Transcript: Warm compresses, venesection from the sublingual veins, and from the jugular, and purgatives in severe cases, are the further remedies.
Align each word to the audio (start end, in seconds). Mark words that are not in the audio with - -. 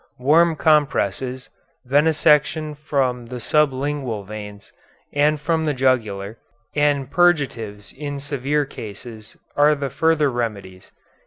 Warm 0.17 0.55
compresses, 0.55 1.51
venesection 1.87 2.73
from 2.75 3.27
the 3.27 3.39
sublingual 3.39 4.25
veins, 4.25 4.73
and 5.13 5.39
from 5.39 5.65
the 5.67 5.75
jugular, 5.75 6.39
and 6.75 7.11
purgatives 7.11 7.93
in 7.93 8.19
severe 8.19 8.65
cases, 8.65 9.37
are 9.55 9.75
the 9.75 9.91
further 9.91 10.31
remedies. 10.31 10.91